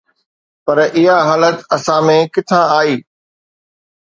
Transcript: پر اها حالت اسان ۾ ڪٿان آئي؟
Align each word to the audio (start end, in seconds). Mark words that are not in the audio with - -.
پر 0.65 0.77
اها 0.95 1.17
حالت 1.29 1.57
اسان 1.75 2.01
۾ 2.15 2.17
ڪٿان 2.33 2.63
آئي؟ 2.79 2.93